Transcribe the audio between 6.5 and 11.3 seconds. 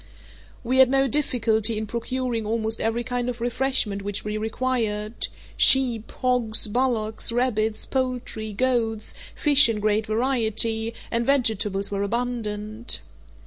bullocks, rabbits, poultry, goats, fish in great variety, and